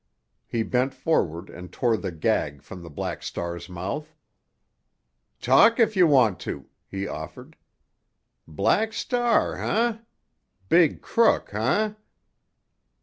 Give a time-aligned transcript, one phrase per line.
[0.47, 4.15] He bent forward and tore the gag from the Black Star's mouth.
[5.39, 7.55] "Talk, if you want to," he offered.
[8.47, 9.99] "Black Star, eh?
[10.69, 11.93] Big crook, eh?"